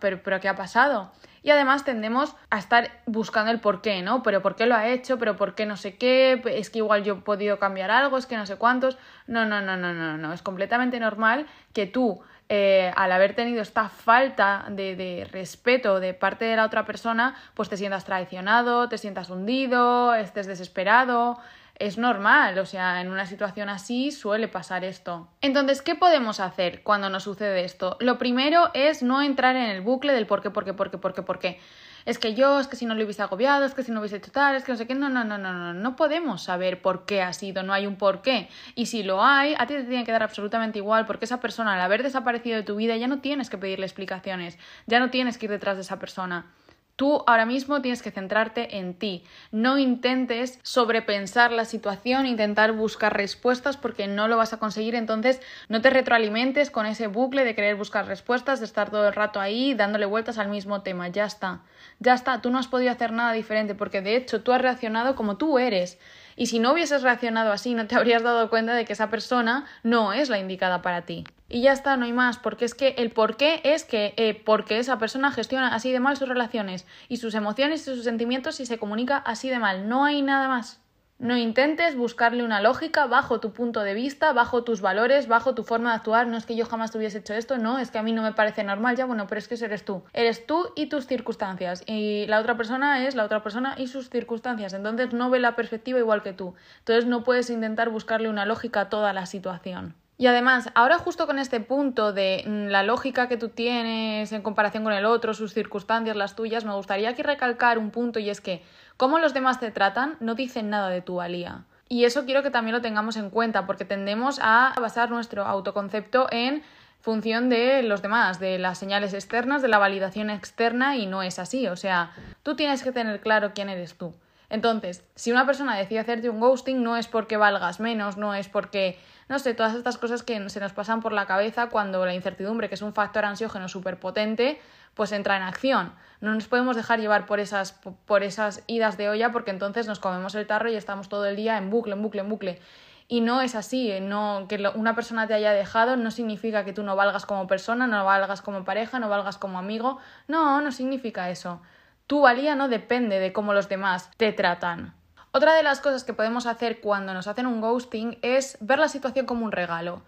pero, 0.00 0.22
pero 0.22 0.40
¿qué 0.40 0.48
ha 0.48 0.56
pasado? 0.56 1.10
Y 1.44 1.50
además 1.50 1.84
tendemos 1.84 2.34
a 2.48 2.58
estar 2.58 2.90
buscando 3.04 3.50
el 3.50 3.60
por 3.60 3.82
qué, 3.82 4.00
¿no? 4.00 4.22
Pero 4.22 4.40
por 4.40 4.56
qué 4.56 4.64
lo 4.64 4.74
ha 4.74 4.88
hecho, 4.88 5.18
pero 5.18 5.36
por 5.36 5.54
qué 5.54 5.66
no 5.66 5.76
sé 5.76 5.96
qué, 5.96 6.42
es 6.46 6.70
que 6.70 6.78
igual 6.78 7.04
yo 7.04 7.14
he 7.14 7.20
podido 7.20 7.58
cambiar 7.58 7.90
algo, 7.90 8.16
es 8.16 8.24
que 8.24 8.38
no 8.38 8.46
sé 8.46 8.56
cuántos. 8.56 8.96
No, 9.26 9.44
no, 9.44 9.60
no, 9.60 9.76
no, 9.76 9.92
no, 9.92 10.16
no. 10.16 10.32
Es 10.32 10.40
completamente 10.40 10.98
normal 10.98 11.46
que 11.74 11.86
tú, 11.86 12.22
eh, 12.48 12.90
al 12.96 13.12
haber 13.12 13.34
tenido 13.34 13.60
esta 13.60 13.90
falta 13.90 14.64
de, 14.70 14.96
de 14.96 15.28
respeto 15.30 16.00
de 16.00 16.14
parte 16.14 16.46
de 16.46 16.56
la 16.56 16.64
otra 16.64 16.86
persona, 16.86 17.34
pues 17.52 17.68
te 17.68 17.76
sientas 17.76 18.06
traicionado, 18.06 18.88
te 18.88 18.96
sientas 18.96 19.28
hundido, 19.28 20.14
estés 20.14 20.46
desesperado, 20.46 21.38
es 21.76 21.98
normal, 21.98 22.58
o 22.58 22.66
sea, 22.66 23.00
en 23.00 23.10
una 23.10 23.26
situación 23.26 23.68
así 23.68 24.12
suele 24.12 24.48
pasar 24.48 24.84
esto. 24.84 25.28
Entonces, 25.40 25.82
¿qué 25.82 25.94
podemos 25.94 26.40
hacer 26.40 26.82
cuando 26.82 27.10
nos 27.10 27.24
sucede 27.24 27.64
esto? 27.64 27.96
Lo 28.00 28.18
primero 28.18 28.70
es 28.74 29.02
no 29.02 29.22
entrar 29.22 29.56
en 29.56 29.70
el 29.70 29.80
bucle 29.80 30.12
del 30.12 30.26
por 30.26 30.40
qué, 30.40 30.50
por 30.50 30.64
qué, 30.64 30.72
por 30.72 30.90
qué, 30.90 30.98
por 30.98 31.14
qué, 31.14 31.22
por 31.22 31.38
qué. 31.38 31.60
Es 32.06 32.18
que 32.18 32.34
yo, 32.34 32.60
es 32.60 32.66
que 32.66 32.76
si 32.76 32.84
no 32.84 32.94
lo 32.94 33.02
hubiese 33.02 33.22
agobiado, 33.22 33.64
es 33.64 33.74
que 33.74 33.82
si 33.82 33.90
no 33.90 34.00
hubiese 34.00 34.16
hecho 34.16 34.30
tal, 34.30 34.56
es 34.56 34.64
que 34.64 34.72
no 34.72 34.78
sé 34.78 34.86
qué. 34.86 34.94
No, 34.94 35.08
no, 35.08 35.24
no, 35.24 35.38
no, 35.38 35.52
no. 35.52 35.72
No 35.72 35.96
podemos 35.96 36.42
saber 36.42 36.82
por 36.82 37.06
qué 37.06 37.22
ha 37.22 37.32
sido, 37.32 37.62
no 37.62 37.72
hay 37.72 37.86
un 37.86 37.96
por 37.96 38.20
qué. 38.20 38.48
Y 38.74 38.86
si 38.86 39.02
lo 39.02 39.24
hay, 39.24 39.54
a 39.58 39.66
ti 39.66 39.74
te 39.74 39.84
tiene 39.84 40.04
que 40.04 40.12
dar 40.12 40.22
absolutamente 40.22 40.78
igual, 40.78 41.06
porque 41.06 41.24
esa 41.24 41.40
persona, 41.40 41.74
al 41.74 41.80
haber 41.80 42.02
desaparecido 42.02 42.56
de 42.56 42.62
tu 42.62 42.76
vida, 42.76 42.96
ya 42.96 43.08
no 43.08 43.20
tienes 43.20 43.48
que 43.48 43.56
pedirle 43.56 43.86
explicaciones, 43.86 44.58
ya 44.86 45.00
no 45.00 45.08
tienes 45.08 45.38
que 45.38 45.46
ir 45.46 45.50
detrás 45.50 45.76
de 45.76 45.82
esa 45.82 45.98
persona. 45.98 46.52
Tú 46.96 47.24
ahora 47.26 47.44
mismo 47.44 47.82
tienes 47.82 48.02
que 48.02 48.12
centrarte 48.12 48.78
en 48.78 48.94
ti. 48.94 49.24
No 49.50 49.78
intentes 49.78 50.60
sobrepensar 50.62 51.50
la 51.50 51.64
situación, 51.64 52.24
intentar 52.24 52.70
buscar 52.70 53.16
respuestas 53.16 53.76
porque 53.76 54.06
no 54.06 54.28
lo 54.28 54.36
vas 54.36 54.52
a 54.52 54.58
conseguir. 54.58 54.94
Entonces, 54.94 55.40
no 55.68 55.80
te 55.80 55.90
retroalimentes 55.90 56.70
con 56.70 56.86
ese 56.86 57.08
bucle 57.08 57.44
de 57.44 57.56
querer 57.56 57.74
buscar 57.74 58.06
respuestas, 58.06 58.60
de 58.60 58.66
estar 58.66 58.90
todo 58.90 59.08
el 59.08 59.14
rato 59.14 59.40
ahí 59.40 59.74
dándole 59.74 60.06
vueltas 60.06 60.38
al 60.38 60.48
mismo 60.48 60.82
tema. 60.82 61.08
Ya 61.08 61.24
está. 61.24 61.62
Ya 61.98 62.14
está. 62.14 62.40
Tú 62.40 62.50
no 62.50 62.58
has 62.58 62.68
podido 62.68 62.92
hacer 62.92 63.10
nada 63.10 63.32
diferente 63.32 63.74
porque 63.74 64.00
de 64.00 64.14
hecho 64.14 64.42
tú 64.42 64.52
has 64.52 64.62
reaccionado 64.62 65.16
como 65.16 65.36
tú 65.36 65.58
eres. 65.58 65.98
Y 66.36 66.46
si 66.46 66.58
no 66.58 66.72
hubieses 66.72 67.02
reaccionado 67.02 67.52
así, 67.52 67.74
no 67.74 67.86
te 67.86 67.94
habrías 67.96 68.22
dado 68.22 68.50
cuenta 68.50 68.74
de 68.74 68.84
que 68.84 68.92
esa 68.92 69.10
persona 69.10 69.66
no 69.82 70.12
es 70.12 70.28
la 70.28 70.38
indicada 70.38 70.82
para 70.82 71.02
ti. 71.02 71.24
Y 71.48 71.62
ya 71.62 71.72
está, 71.72 71.96
no 71.96 72.04
hay 72.04 72.12
más, 72.12 72.38
porque 72.38 72.64
es 72.64 72.74
que 72.74 72.94
el 72.98 73.10
por 73.10 73.36
qué 73.36 73.60
es 73.64 73.84
que 73.84 74.14
eh, 74.16 74.40
porque 74.44 74.78
esa 74.78 74.98
persona 74.98 75.30
gestiona 75.30 75.74
así 75.74 75.92
de 75.92 76.00
mal 76.00 76.16
sus 76.16 76.28
relaciones 76.28 76.86
y 77.08 77.18
sus 77.18 77.34
emociones 77.34 77.82
y 77.82 77.84
sus 77.84 78.04
sentimientos 78.04 78.60
y 78.60 78.66
se 78.66 78.78
comunica 78.78 79.18
así 79.18 79.50
de 79.50 79.58
mal. 79.58 79.88
No 79.88 80.04
hay 80.04 80.22
nada 80.22 80.48
más. 80.48 80.83
No 81.24 81.38
intentes 81.38 81.96
buscarle 81.96 82.44
una 82.44 82.60
lógica 82.60 83.06
bajo 83.06 83.40
tu 83.40 83.54
punto 83.54 83.80
de 83.80 83.94
vista, 83.94 84.34
bajo 84.34 84.62
tus 84.62 84.82
valores, 84.82 85.26
bajo 85.26 85.54
tu 85.54 85.62
forma 85.62 85.88
de 85.88 85.96
actuar. 85.96 86.26
No 86.26 86.36
es 86.36 86.44
que 86.44 86.54
yo 86.54 86.66
jamás 86.66 86.94
hubiese 86.94 87.16
hecho 87.16 87.32
esto, 87.32 87.56
no, 87.56 87.78
es 87.78 87.90
que 87.90 87.96
a 87.96 88.02
mí 88.02 88.12
no 88.12 88.20
me 88.20 88.34
parece 88.34 88.62
normal, 88.62 88.94
ya 88.94 89.06
bueno, 89.06 89.26
pero 89.26 89.38
es 89.38 89.48
que 89.48 89.54
eres 89.54 89.86
tú. 89.86 90.04
Eres 90.12 90.46
tú 90.46 90.68
y 90.76 90.90
tus 90.90 91.06
circunstancias. 91.06 91.82
Y 91.86 92.26
la 92.26 92.40
otra 92.40 92.58
persona 92.58 93.06
es 93.06 93.14
la 93.14 93.24
otra 93.24 93.42
persona 93.42 93.74
y 93.78 93.86
sus 93.86 94.10
circunstancias. 94.10 94.74
Entonces 94.74 95.14
no 95.14 95.30
ve 95.30 95.38
la 95.38 95.56
perspectiva 95.56 95.98
igual 95.98 96.22
que 96.22 96.34
tú. 96.34 96.56
Entonces 96.80 97.06
no 97.06 97.24
puedes 97.24 97.48
intentar 97.48 97.88
buscarle 97.88 98.28
una 98.28 98.44
lógica 98.44 98.82
a 98.82 98.88
toda 98.90 99.14
la 99.14 99.24
situación. 99.24 99.94
Y 100.16 100.26
además, 100.26 100.70
ahora 100.76 100.98
justo 100.98 101.26
con 101.26 101.40
este 101.40 101.58
punto 101.58 102.12
de 102.12 102.44
mm, 102.46 102.66
la 102.68 102.84
lógica 102.84 103.28
que 103.28 103.36
tú 103.36 103.48
tienes 103.48 104.30
en 104.30 104.42
comparación 104.42 104.84
con 104.84 104.92
el 104.92 105.06
otro, 105.06 105.34
sus 105.34 105.52
circunstancias, 105.52 106.16
las 106.16 106.36
tuyas, 106.36 106.64
me 106.64 106.74
gustaría 106.74 107.08
aquí 107.08 107.22
recalcar 107.22 107.78
un 107.78 107.90
punto 107.90 108.20
y 108.20 108.30
es 108.30 108.40
que 108.40 108.62
cómo 108.96 109.18
los 109.18 109.34
demás 109.34 109.60
te 109.60 109.70
tratan 109.70 110.16
no 110.20 110.34
dicen 110.34 110.70
nada 110.70 110.88
de 110.88 111.02
tu 111.02 111.16
valía. 111.16 111.64
Y 111.88 112.04
eso 112.04 112.24
quiero 112.24 112.42
que 112.42 112.50
también 112.50 112.74
lo 112.74 112.82
tengamos 112.82 113.16
en 113.16 113.30
cuenta 113.30 113.66
porque 113.66 113.84
tendemos 113.84 114.38
a 114.42 114.74
basar 114.80 115.10
nuestro 115.10 115.44
autoconcepto 115.44 116.26
en 116.30 116.62
función 117.00 117.50
de 117.50 117.82
los 117.82 118.00
demás, 118.00 118.40
de 118.40 118.58
las 118.58 118.78
señales 118.78 119.12
externas, 119.12 119.60
de 119.60 119.68
la 119.68 119.78
validación 119.78 120.30
externa 120.30 120.96
y 120.96 121.06
no 121.06 121.22
es 121.22 121.38
así. 121.38 121.68
O 121.68 121.76
sea, 121.76 122.12
tú 122.42 122.56
tienes 122.56 122.82
que 122.82 122.92
tener 122.92 123.20
claro 123.20 123.52
quién 123.54 123.68
eres 123.68 123.98
tú. 123.98 124.14
Entonces, 124.48 125.04
si 125.14 125.30
una 125.30 125.44
persona 125.46 125.76
decide 125.76 125.98
hacerte 125.98 126.30
un 126.30 126.40
ghosting 126.40 126.82
no 126.82 126.96
es 126.96 127.08
porque 127.08 127.36
valgas 127.36 127.80
menos, 127.80 128.16
no 128.16 128.34
es 128.34 128.48
porque 128.48 128.98
no 129.28 129.38
sé, 129.38 129.54
todas 129.54 129.74
estas 129.74 129.98
cosas 129.98 130.22
que 130.22 130.48
se 130.48 130.60
nos 130.60 130.72
pasan 130.72 131.00
por 131.00 131.12
la 131.12 131.26
cabeza 131.26 131.68
cuando 131.68 132.04
la 132.04 132.14
incertidumbre, 132.14 132.68
que 132.68 132.74
es 132.74 132.82
un 132.82 132.92
factor 132.92 133.24
ansiógeno 133.24 133.68
súper 133.68 133.98
potente, 133.98 134.60
pues 134.94 135.12
entra 135.12 135.36
en 135.36 135.42
acción. 135.42 135.92
No 136.20 136.34
nos 136.34 136.46
podemos 136.46 136.76
dejar 136.76 137.00
llevar 137.00 137.26
por 137.26 137.40
esas, 137.40 137.72
por 138.06 138.22
esas 138.22 138.62
idas 138.66 138.96
de 138.96 139.08
olla 139.08 139.32
porque 139.32 139.50
entonces 139.50 139.86
nos 139.86 139.98
comemos 139.98 140.34
el 140.34 140.46
tarro 140.46 140.70
y 140.70 140.74
estamos 140.74 141.08
todo 141.08 141.26
el 141.26 141.36
día 141.36 141.58
en 141.58 141.70
bucle, 141.70 141.94
en 141.94 142.02
bucle, 142.02 142.20
en 142.20 142.28
bucle. 142.28 142.60
Y 143.06 143.20
no 143.20 143.42
es 143.42 143.54
así, 143.54 143.90
eh, 143.90 144.00
no, 144.00 144.46
que 144.48 144.56
una 144.74 144.94
persona 144.94 145.26
te 145.26 145.34
haya 145.34 145.52
dejado 145.52 145.96
no 145.96 146.10
significa 146.10 146.64
que 146.64 146.72
tú 146.72 146.82
no 146.82 146.96
valgas 146.96 147.26
como 147.26 147.46
persona, 147.46 147.86
no 147.86 148.04
valgas 148.04 148.40
como 148.40 148.64
pareja, 148.64 148.98
no 148.98 149.08
valgas 149.08 149.36
como 149.36 149.58
amigo. 149.58 149.98
No, 150.26 150.60
no 150.60 150.72
significa 150.72 151.30
eso. 151.30 151.60
Tu 152.06 152.20
valía 152.20 152.54
no 152.54 152.68
depende 152.68 153.18
de 153.18 153.32
cómo 153.32 153.52
los 153.52 153.68
demás 153.68 154.10
te 154.16 154.32
tratan. 154.32 154.94
Otra 155.36 155.54
de 155.54 155.64
las 155.64 155.80
cosas 155.80 156.04
que 156.04 156.12
podemos 156.12 156.46
hacer 156.46 156.80
cuando 156.80 157.12
nos 157.12 157.26
hacen 157.26 157.46
un 157.46 157.60
ghosting 157.60 158.18
es 158.22 158.56
ver 158.60 158.78
la 158.78 158.86
situación 158.86 159.26
como 159.26 159.44
un 159.44 159.50
regalo. 159.50 160.00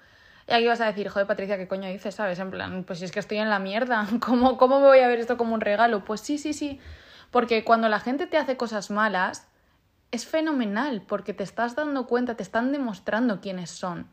Y 0.46 0.52
aquí 0.52 0.68
vas 0.68 0.80
a 0.80 0.86
decir, 0.86 1.08
joder, 1.08 1.26
Patricia, 1.26 1.56
¿qué 1.56 1.66
coño 1.66 1.88
dices? 1.88 2.14
¿Sabes? 2.14 2.38
En 2.38 2.52
plan, 2.52 2.84
pues 2.84 3.00
si 3.00 3.06
es 3.06 3.10
que 3.10 3.18
estoy 3.18 3.38
en 3.38 3.50
la 3.50 3.58
mierda, 3.58 4.06
¿cómo, 4.20 4.56
¿cómo 4.56 4.78
me 4.78 4.86
voy 4.86 5.00
a 5.00 5.08
ver 5.08 5.18
esto 5.18 5.36
como 5.36 5.54
un 5.54 5.60
regalo? 5.60 6.04
Pues 6.04 6.20
sí, 6.20 6.38
sí, 6.38 6.52
sí. 6.52 6.78
Porque 7.32 7.64
cuando 7.64 7.88
la 7.88 7.98
gente 7.98 8.28
te 8.28 8.36
hace 8.36 8.56
cosas 8.56 8.92
malas, 8.92 9.48
es 10.12 10.28
fenomenal, 10.28 11.02
porque 11.02 11.34
te 11.34 11.42
estás 11.42 11.74
dando 11.74 12.06
cuenta, 12.06 12.36
te 12.36 12.44
están 12.44 12.70
demostrando 12.70 13.40
quiénes 13.40 13.70
son. 13.70 14.08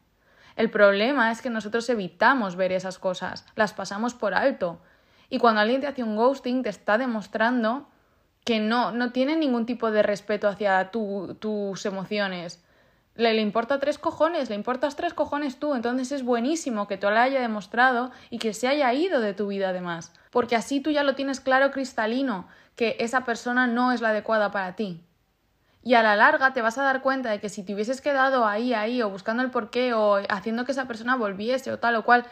El 0.55 0.71
problema 0.71 1.31
es 1.31 1.43
que 1.43 1.51
nosotros 1.51 1.87
evitamos 1.89 2.55
ver 2.55 2.71
esas 2.71 2.97
cosas, 2.97 3.45
las 3.53 3.73
pasamos 3.73 4.15
por 4.15 4.33
alto. 4.33 4.81
Y 5.29 5.37
cuando 5.37 5.61
alguien 5.61 5.79
te 5.79 5.85
hace 5.85 6.01
un 6.01 6.15
ghosting, 6.15 6.63
te 6.63 6.69
está 6.69 6.97
demostrando 6.97 7.87
que 8.43 8.59
no, 8.59 8.91
no 8.91 9.11
tiene 9.11 9.35
ningún 9.35 9.65
tipo 9.65 9.91
de 9.91 10.03
respeto 10.03 10.47
hacia 10.47 10.91
tus 10.91 11.85
emociones. 11.85 12.63
Le, 13.15 13.33
le, 13.33 13.41
importa 13.41 13.79
tres 13.79 13.99
cojones, 13.99 14.49
le 14.49 14.55
importas 14.55 14.95
tres 14.95 15.13
cojones 15.13 15.59
tú, 15.59 15.75
entonces 15.75 16.11
es 16.11 16.23
buenísimo 16.23 16.87
que 16.87 16.97
tú 16.97 17.07
lo 17.09 17.17
haya 17.17 17.41
demostrado 17.41 18.11
y 18.31 18.39
que 18.39 18.53
se 18.53 18.67
haya 18.67 18.91
ido 18.93 19.19
de 19.19 19.35
tu 19.35 19.47
vida 19.47 19.69
además, 19.69 20.11
porque 20.31 20.55
así 20.55 20.79
tú 20.79 20.89
ya 20.89 21.03
lo 21.03 21.13
tienes 21.13 21.39
claro 21.39 21.69
cristalino, 21.69 22.47
que 22.75 22.95
esa 22.99 23.23
persona 23.23 23.67
no 23.67 23.91
es 23.91 24.01
la 24.01 24.09
adecuada 24.09 24.51
para 24.51 24.75
ti. 24.75 25.03
Y 25.83 25.95
a 25.95 26.03
la 26.03 26.15
larga 26.15 26.53
te 26.53 26.61
vas 26.61 26.77
a 26.77 26.83
dar 26.83 27.01
cuenta 27.01 27.29
de 27.29 27.39
que 27.39 27.49
si 27.49 27.63
te 27.63 27.73
hubieses 27.73 28.01
quedado 28.01 28.47
ahí, 28.47 28.73
ahí, 28.73 29.01
o 29.01 29.09
buscando 29.09 29.43
el 29.43 29.51
porqué, 29.51 29.93
o 29.93 30.21
haciendo 30.29 30.65
que 30.65 30.71
esa 30.71 30.87
persona 30.87 31.15
volviese, 31.15 31.71
o 31.71 31.77
tal 31.77 31.95
o 31.97 32.05
cual, 32.05 32.25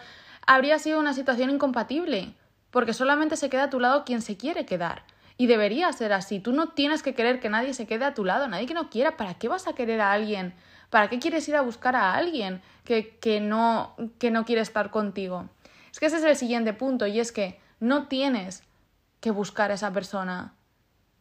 habría 0.48 0.80
sido 0.80 1.00
una 1.00 1.14
situación 1.14 1.50
incompatible, 1.50 2.34
porque 2.72 2.94
solamente 2.94 3.36
se 3.36 3.50
queda 3.50 3.66
a 3.66 3.70
tu 3.70 3.80
lado 3.80 4.06
quien 4.06 4.22
se 4.22 4.38
quiere 4.38 4.66
quedar. 4.66 5.04
Y 5.42 5.48
debería 5.48 5.92
ser 5.92 6.14
así. 6.14 6.40
Tú 6.40 6.52
no 6.54 6.70
tienes 6.70 7.02
que 7.02 7.16
querer 7.16 7.40
que 7.40 7.50
nadie 7.50 7.74
se 7.74 7.88
quede 7.88 8.06
a 8.06 8.14
tu 8.14 8.24
lado, 8.24 8.48
nadie 8.48 8.68
que 8.68 8.76
no 8.76 8.92
quiera. 8.92 9.18
¿Para 9.18 9.34
qué 9.34 9.48
vas 9.48 9.68
a 9.68 9.74
querer 9.74 10.00
a 10.00 10.12
alguien? 10.12 10.54
¿Para 10.92 11.10
qué 11.10 11.18
quieres 11.18 11.50
ir 11.50 11.56
a 11.56 11.62
buscar 11.62 11.96
a 11.96 12.14
alguien 12.14 12.62
que, 12.84 13.18
que, 13.18 13.42
no, 13.42 13.96
que 14.20 14.30
no 14.30 14.46
quiere 14.46 14.62
estar 14.62 14.92
contigo? 14.92 15.50
Es 15.92 16.00
que 16.00 16.06
ese 16.06 16.18
es 16.18 16.24
el 16.26 16.36
siguiente 16.36 16.74
punto 16.74 17.08
y 17.08 17.20
es 17.20 17.32
que 17.32 17.60
no 17.80 18.08
tienes 18.08 18.62
que 19.20 19.32
buscar 19.32 19.72
a 19.72 19.74
esa 19.74 19.92
persona. 19.92 20.54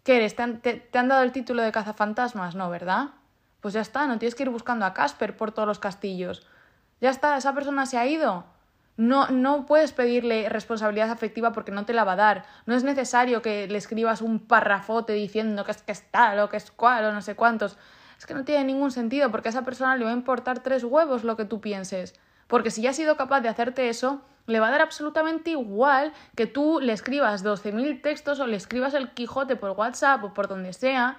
¿Qué 0.05 0.17
eres? 0.17 0.37
¿Te 0.37 0.43
han, 0.43 0.61
te 0.61 0.99
han 0.99 1.09
dado 1.09 1.23
el 1.23 1.33
título 1.33 1.63
de 1.63 1.73
cazafantasmas? 1.73 2.55
No, 2.55 2.69
¿verdad? 2.69 3.13
Pues 3.63 3.73
ya 3.73 3.81
está, 3.81 4.07
no 4.07 4.19
tienes 4.19 4.35
que 4.35 4.43
ir 4.43 4.51
buscando 4.51 4.85
a 4.85 4.93
Casper 4.93 5.35
por 5.35 5.53
todos 5.53 5.67
los 5.67 5.79
castillos. 5.79 6.47
Ya 7.01 7.09
está, 7.09 7.39
esa 7.39 7.55
persona 7.55 7.87
se 7.87 7.97
ha 7.97 8.07
ido. 8.07 8.45
No, 9.01 9.29
no 9.29 9.65
puedes 9.65 9.93
pedirle 9.93 10.51
responsabilidad 10.51 11.11
afectiva 11.11 11.53
porque 11.53 11.73
no 11.73 11.87
te 11.87 11.95
la 11.95 12.05
va 12.05 12.13
a 12.13 12.17
dar. 12.17 12.45
No 12.67 12.75
es 12.75 12.85
necesario 12.85 13.41
que 13.41 13.67
le 13.67 13.79
escribas 13.79 14.21
un 14.21 14.41
parrafote 14.41 15.15
diciendo 15.15 15.65
que 15.65 15.71
es 15.71 15.81
que 15.81 15.93
está, 15.93 16.35
lo 16.35 16.51
que 16.51 16.59
es 16.59 16.71
cual 16.71 17.07
o 17.07 17.13
no 17.13 17.23
sé 17.23 17.35
cuántos. 17.35 17.79
es 18.19 18.27
que 18.27 18.35
no 18.35 18.45
tiene 18.45 18.65
ningún 18.65 18.91
sentido 18.91 19.31
porque 19.31 19.49
a 19.49 19.53
esa 19.53 19.65
persona 19.65 19.97
le 19.97 20.05
va 20.05 20.11
a 20.11 20.13
importar 20.13 20.59
tres 20.59 20.85
huevos 20.85 21.25
lo 21.25 21.35
que 21.35 21.47
tú 21.47 21.63
pienses. 21.63 22.13
Porque 22.47 22.71
si 22.71 22.83
ya 22.83 22.91
has 22.91 22.97
sido 22.97 23.17
capaz 23.17 23.41
de 23.41 23.49
hacerte 23.49 23.89
eso, 23.89 24.21
le 24.47 24.61
va 24.61 24.69
a 24.69 24.71
dar 24.71 24.83
absolutamente 24.83 25.49
igual 25.49 26.13
que 26.37 26.47
tú 26.47 26.79
le 26.83 26.93
escribas 26.93 27.43
12.000 27.43 28.03
textos 28.03 28.39
o 28.39 28.47
le 28.47 28.57
escribas 28.57 28.93
el 28.93 29.13
Quijote 29.13 29.57
por 29.57 29.71
WhatsApp 29.71 30.25
o 30.25 30.35
por 30.35 30.47
donde 30.47 30.75
sea, 30.75 31.17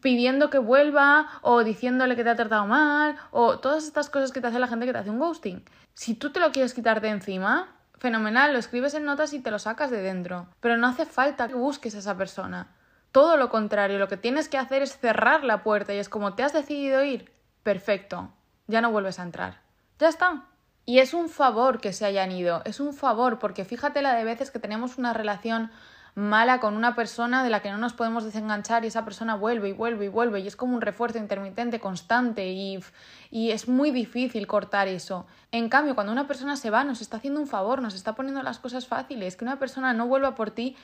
pidiendo 0.00 0.50
que 0.50 0.58
vuelva 0.58 1.26
o 1.42 1.64
diciéndole 1.64 2.14
que 2.14 2.22
te 2.22 2.30
ha 2.30 2.36
tratado 2.36 2.66
mal 2.66 3.16
o 3.32 3.58
todas 3.58 3.84
estas 3.84 4.08
cosas 4.08 4.30
que 4.30 4.40
te 4.40 4.46
hace 4.46 4.60
la 4.60 4.68
gente 4.68 4.86
que 4.86 4.92
te 4.92 4.98
hace 4.98 5.10
un 5.10 5.18
ghosting. 5.18 5.64
Si 5.94 6.14
tú 6.14 6.30
te 6.30 6.40
lo 6.40 6.52
quieres 6.52 6.74
quitar 6.74 7.00
de 7.00 7.08
encima, 7.08 7.68
fenomenal, 7.98 8.52
lo 8.52 8.58
escribes 8.58 8.94
en 8.94 9.04
notas 9.04 9.32
y 9.32 9.40
te 9.40 9.50
lo 9.50 9.58
sacas 9.58 9.90
de 9.90 10.02
dentro. 10.02 10.48
Pero 10.60 10.76
no 10.76 10.86
hace 10.86 11.06
falta 11.06 11.48
que 11.48 11.54
busques 11.54 11.94
a 11.94 11.98
esa 11.98 12.16
persona. 12.16 12.68
Todo 13.12 13.36
lo 13.36 13.50
contrario, 13.50 13.98
lo 13.98 14.08
que 14.08 14.16
tienes 14.16 14.48
que 14.48 14.58
hacer 14.58 14.82
es 14.82 14.98
cerrar 14.98 15.44
la 15.44 15.62
puerta 15.62 15.92
y 15.94 15.98
es 15.98 16.08
como 16.08 16.34
te 16.34 16.42
has 16.42 16.54
decidido 16.54 17.04
ir, 17.04 17.30
perfecto, 17.62 18.32
ya 18.66 18.80
no 18.80 18.90
vuelves 18.90 19.18
a 19.18 19.22
entrar. 19.22 19.60
Ya 19.98 20.08
está. 20.08 20.46
Y 20.84 20.98
es 20.98 21.14
un 21.14 21.28
favor 21.28 21.80
que 21.80 21.92
se 21.92 22.06
hayan 22.06 22.32
ido, 22.32 22.62
es 22.64 22.80
un 22.80 22.94
favor, 22.94 23.38
porque 23.38 23.64
fíjate 23.64 24.02
la 24.02 24.14
de 24.14 24.24
veces 24.24 24.50
que 24.50 24.58
tenemos 24.58 24.98
una 24.98 25.12
relación 25.12 25.70
mala 26.14 26.60
con 26.60 26.74
una 26.74 26.94
persona 26.94 27.42
de 27.42 27.50
la 27.50 27.60
que 27.60 27.70
no 27.70 27.78
nos 27.78 27.94
podemos 27.94 28.24
desenganchar 28.24 28.84
y 28.84 28.88
esa 28.88 29.04
persona 29.04 29.34
vuelve 29.34 29.70
y 29.70 29.72
vuelve 29.72 30.06
y 30.06 30.08
vuelve 30.08 30.40
y 30.40 30.46
es 30.46 30.56
como 30.56 30.74
un 30.74 30.82
refuerzo 30.82 31.18
intermitente 31.18 31.80
constante 31.80 32.52
y, 32.52 32.78
y 33.30 33.50
es 33.50 33.68
muy 33.68 33.90
difícil 33.90 34.46
cortar 34.46 34.88
eso. 34.88 35.26
En 35.52 35.68
cambio, 35.68 35.94
cuando 35.94 36.12
una 36.12 36.26
persona 36.26 36.56
se 36.56 36.70
va, 36.70 36.84
nos 36.84 37.00
está 37.00 37.16
haciendo 37.16 37.40
un 37.40 37.46
favor, 37.46 37.80
nos 37.80 37.94
está 37.94 38.14
poniendo 38.14 38.42
las 38.42 38.58
cosas 38.58 38.86
fáciles, 38.86 39.36
que 39.36 39.44
una 39.44 39.58
persona 39.58 39.94
no 39.94 40.06
vuelva 40.06 40.34
por 40.34 40.50
ti 40.50 40.76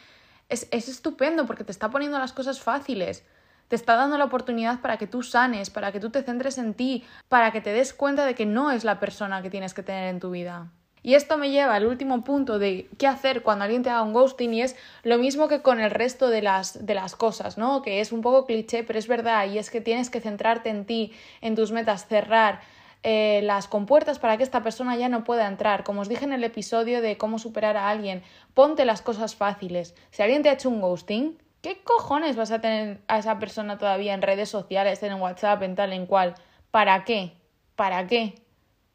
es, 0.48 0.66
es 0.70 0.88
estupendo 0.88 1.44
porque 1.44 1.64
te 1.64 1.72
está 1.72 1.90
poniendo 1.90 2.18
las 2.18 2.32
cosas 2.32 2.60
fáciles 2.60 3.24
te 3.68 3.76
está 3.76 3.96
dando 3.96 4.16
la 4.16 4.24
oportunidad 4.24 4.80
para 4.80 4.96
que 4.96 5.06
tú 5.06 5.22
sanes, 5.22 5.68
para 5.68 5.92
que 5.92 6.00
tú 6.00 6.10
te 6.10 6.22
centres 6.22 6.58
en 6.58 6.74
ti, 6.74 7.04
para 7.28 7.52
que 7.52 7.60
te 7.60 7.70
des 7.70 7.92
cuenta 7.92 8.24
de 8.24 8.34
que 8.34 8.46
no 8.46 8.70
es 8.70 8.82
la 8.82 8.98
persona 8.98 9.42
que 9.42 9.50
tienes 9.50 9.74
que 9.74 9.82
tener 9.82 10.08
en 10.08 10.20
tu 10.20 10.30
vida. 10.30 10.68
Y 11.08 11.14
esto 11.14 11.38
me 11.38 11.48
lleva 11.48 11.74
al 11.74 11.86
último 11.86 12.22
punto 12.22 12.58
de 12.58 12.86
qué 12.98 13.06
hacer 13.06 13.42
cuando 13.42 13.64
alguien 13.64 13.82
te 13.82 13.88
haga 13.88 14.02
un 14.02 14.12
ghosting 14.12 14.52
y 14.52 14.60
es 14.60 14.76
lo 15.04 15.16
mismo 15.16 15.48
que 15.48 15.62
con 15.62 15.80
el 15.80 15.90
resto 15.90 16.28
de 16.28 16.42
las, 16.42 16.84
de 16.84 16.92
las 16.92 17.16
cosas, 17.16 17.56
¿no? 17.56 17.80
Que 17.80 18.00
es 18.00 18.12
un 18.12 18.20
poco 18.20 18.44
cliché, 18.44 18.84
pero 18.84 18.98
es 18.98 19.08
verdad 19.08 19.46
y 19.46 19.56
es 19.56 19.70
que 19.70 19.80
tienes 19.80 20.10
que 20.10 20.20
centrarte 20.20 20.68
en 20.68 20.84
ti, 20.84 21.14
en 21.40 21.56
tus 21.56 21.72
metas, 21.72 22.06
cerrar 22.06 22.60
eh, 23.04 23.40
las 23.42 23.68
compuertas 23.68 24.18
para 24.18 24.36
que 24.36 24.42
esta 24.42 24.62
persona 24.62 24.96
ya 24.96 25.08
no 25.08 25.24
pueda 25.24 25.48
entrar. 25.48 25.82
Como 25.82 26.02
os 26.02 26.10
dije 26.10 26.26
en 26.26 26.34
el 26.34 26.44
episodio 26.44 27.00
de 27.00 27.16
cómo 27.16 27.38
superar 27.38 27.78
a 27.78 27.88
alguien, 27.88 28.22
ponte 28.52 28.84
las 28.84 29.00
cosas 29.00 29.34
fáciles. 29.34 29.94
Si 30.10 30.20
alguien 30.20 30.42
te 30.42 30.50
ha 30.50 30.52
hecho 30.52 30.68
un 30.68 30.82
ghosting, 30.82 31.38
¿qué 31.62 31.80
cojones 31.84 32.36
vas 32.36 32.50
a 32.50 32.60
tener 32.60 33.00
a 33.08 33.18
esa 33.18 33.38
persona 33.38 33.78
todavía 33.78 34.12
en 34.12 34.20
redes 34.20 34.50
sociales, 34.50 35.02
en 35.02 35.14
WhatsApp, 35.14 35.62
en 35.62 35.74
tal, 35.74 35.94
en 35.94 36.04
cual? 36.04 36.34
¿Para 36.70 37.06
qué? 37.06 37.32
¿Para 37.76 38.06
qué? 38.06 38.42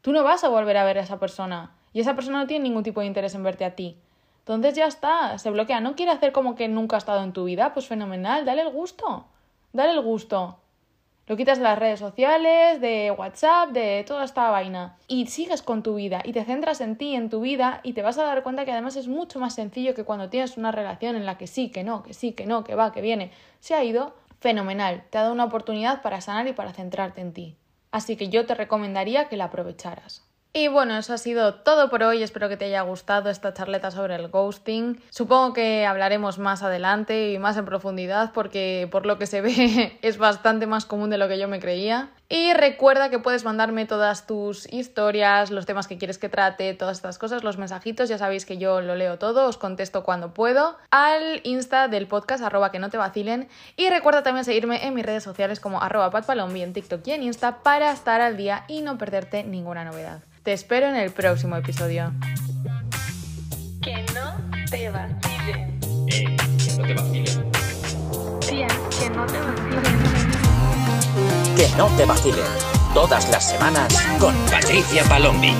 Tú 0.01 0.11
no 0.11 0.23
vas 0.23 0.43
a 0.43 0.49
volver 0.49 0.77
a 0.77 0.85
ver 0.85 0.99
a 0.99 1.01
esa 1.01 1.19
persona 1.19 1.71
y 1.93 2.01
esa 2.01 2.15
persona 2.15 2.39
no 2.39 2.47
tiene 2.47 2.63
ningún 2.63 2.83
tipo 2.83 2.99
de 2.99 3.07
interés 3.07 3.35
en 3.35 3.43
verte 3.43 3.65
a 3.65 3.75
ti. 3.75 3.97
Entonces 4.39 4.75
ya 4.75 4.87
está, 4.87 5.37
se 5.37 5.49
bloquea. 5.51 5.79
¿No 5.79 5.95
quiere 5.95 6.11
hacer 6.11 6.33
como 6.33 6.55
que 6.55 6.67
nunca 6.67 6.97
ha 6.97 6.99
estado 6.99 7.23
en 7.23 7.31
tu 7.31 7.45
vida? 7.45 7.73
Pues 7.73 7.87
fenomenal, 7.87 8.43
dale 8.43 8.63
el 8.63 8.71
gusto. 8.71 9.25
Dale 9.71 9.93
el 9.93 10.01
gusto. 10.01 10.59
Lo 11.25 11.37
quitas 11.37 11.57
de 11.57 11.63
las 11.63 11.79
redes 11.79 12.01
sociales, 12.01 12.81
de 12.81 13.09
WhatsApp, 13.17 13.69
de 13.69 14.03
toda 14.05 14.25
esta 14.25 14.49
vaina. 14.49 14.97
Y 15.07 15.27
sigues 15.27 15.61
con 15.61 15.81
tu 15.81 15.95
vida 15.95 16.21
y 16.25 16.33
te 16.33 16.43
centras 16.43 16.81
en 16.81 16.97
ti, 16.97 17.15
en 17.15 17.29
tu 17.29 17.39
vida, 17.39 17.79
y 17.83 17.93
te 17.93 18.01
vas 18.01 18.17
a 18.17 18.23
dar 18.23 18.43
cuenta 18.43 18.65
que 18.65 18.73
además 18.73 18.97
es 18.97 19.07
mucho 19.07 19.39
más 19.39 19.55
sencillo 19.55 19.93
que 19.93 20.03
cuando 20.03 20.29
tienes 20.29 20.57
una 20.57 20.73
relación 20.73 21.15
en 21.15 21.25
la 21.25 21.37
que 21.37 21.47
sí, 21.47 21.69
que 21.69 21.85
no, 21.85 22.03
que 22.03 22.13
sí, 22.13 22.33
que 22.33 22.45
no, 22.45 22.65
que 22.65 22.75
va, 22.75 22.91
que 22.91 22.99
viene. 22.99 23.31
Se 23.61 23.73
ha 23.73 23.83
ido, 23.85 24.13
fenomenal. 24.41 25.05
Te 25.09 25.17
ha 25.17 25.21
dado 25.21 25.33
una 25.33 25.45
oportunidad 25.45 26.01
para 26.01 26.19
sanar 26.19 26.45
y 26.49 26.53
para 26.53 26.73
centrarte 26.73 27.21
en 27.21 27.31
ti. 27.31 27.55
Así 27.91 28.17
que 28.17 28.27
yo 28.27 28.45
te 28.45 28.55
recomendaría 28.55 29.29
que 29.29 29.37
la 29.37 29.45
aprovecharas. 29.45 30.25
Y 30.55 30.67
bueno, 30.67 30.95
eso 30.95 31.13
ha 31.13 31.17
sido 31.17 31.55
todo 31.55 31.89
por 31.89 32.03
hoy. 32.03 32.21
Espero 32.21 32.47
que 32.47 32.57
te 32.57 32.65
haya 32.65 32.83
gustado 32.83 33.31
esta 33.31 33.55
charleta 33.55 33.89
sobre 33.89 34.13
el 34.13 34.27
ghosting. 34.27 35.01
Supongo 35.09 35.51
que 35.53 35.87
hablaremos 35.87 36.37
más 36.37 36.61
adelante 36.61 37.31
y 37.31 37.39
más 37.39 37.57
en 37.57 37.65
profundidad 37.65 38.31
porque 38.33 38.87
por 38.91 39.07
lo 39.07 39.17
que 39.17 39.25
se 39.25 39.41
ve 39.41 39.97
es 40.03 40.19
bastante 40.19 40.67
más 40.67 40.85
común 40.85 41.09
de 41.09 41.17
lo 41.17 41.27
que 41.27 41.39
yo 41.39 41.47
me 41.47 41.59
creía. 41.59 42.11
Y 42.33 42.51
recuerda 42.53 43.11
que 43.11 43.19
puedes 43.19 43.43
mandarme 43.43 43.85
todas 43.85 44.25
tus 44.25 44.67
historias, 44.73 45.51
los 45.51 45.67
temas 45.67 45.87
que 45.87 45.99
quieres 45.99 46.17
que 46.17 46.29
trate, 46.29 46.73
todas 46.73 46.97
estas 46.97 47.19
cosas, 47.19 47.43
los 47.43 47.59
mensajitos, 47.59 48.09
ya 48.09 48.17
sabéis 48.17 48.47
que 48.47 48.57
yo 48.57 48.81
lo 48.81 48.95
leo 48.95 49.19
todo, 49.19 49.47
os 49.47 49.59
contesto 49.59 50.03
cuando 50.03 50.33
puedo, 50.33 50.75
al 50.89 51.41
Insta 51.43 51.87
del 51.87 52.07
podcast, 52.07 52.43
arroba 52.43 52.71
que 52.71 52.79
no 52.79 52.89
te 52.89 52.97
vacilen. 52.97 53.49
Y 53.77 53.87
recuerda 53.91 54.23
también 54.23 54.45
seguirme 54.45 54.83
en 54.83 54.95
mis 54.95 55.05
redes 55.05 55.21
sociales 55.21 55.59
como 55.59 55.83
arroba 55.83 56.09
patpalombi 56.09 56.63
en 56.63 56.73
TikTok 56.73 57.05
y 57.05 57.11
en 57.11 57.21
Insta 57.21 57.61
para 57.61 57.91
estar 57.91 58.19
al 58.19 58.35
día 58.35 58.65
y 58.67 58.81
no 58.81 58.97
perderte 58.97 59.43
ninguna 59.43 59.85
novedad. 59.85 60.23
Te 60.41 60.53
espero 60.53 60.87
en 60.87 60.95
el 60.95 61.11
próximo 61.11 61.55
episodio. 61.55 62.11
Que 71.55 71.67
no 71.77 71.87
te 71.95 72.05
vacilen. 72.05 72.45
Todas 72.93 73.29
las 73.29 73.47
semanas 73.49 73.93
con 74.19 74.35
Patricia 74.45 75.03
Palombi. 75.03 75.53